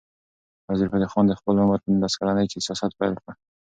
وزیرفتح 0.69 1.09
خان 1.13 1.25
د 1.27 1.33
خپل 1.39 1.55
عمر 1.61 1.79
په 1.81 1.89
نولس 1.93 2.13
کلنۍ 2.19 2.45
کې 2.51 2.63
سیاست 2.65 2.91
پیل 2.99 3.13
کړ. 3.23 3.31